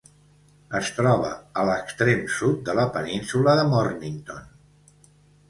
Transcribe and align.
Es 0.77 0.87
troba 0.99 1.29
a 1.63 1.65
l'extrem 1.71 2.23
sud 2.37 2.65
de 2.71 2.75
la 2.81 2.87
península 2.97 3.55
de 3.61 3.67
Mornington. 3.75 4.51